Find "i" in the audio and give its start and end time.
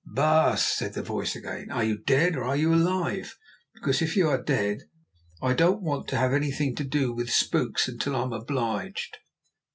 5.43-5.53, 8.15-8.23